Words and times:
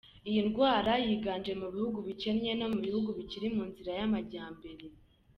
Iyi 0.29 0.39
ndwara 0.47 0.91
yiganje 1.05 1.51
mu 1.61 1.67
bihugu 1.75 1.97
bikennye 2.07 2.51
no 2.59 2.67
mu 2.73 2.79
bihugu 2.85 3.09
bikiri 3.17 3.47
mu 3.55 3.63
nzira 3.69 3.91
y’amajyambere. 3.99 4.85